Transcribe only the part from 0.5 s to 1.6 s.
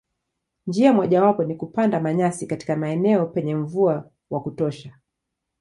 Njia mojawapo ni